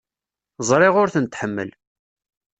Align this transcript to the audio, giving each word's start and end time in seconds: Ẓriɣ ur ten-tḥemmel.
Ẓriɣ 0.69 0.95
ur 1.01 1.09
ten-tḥemmel. 1.13 1.69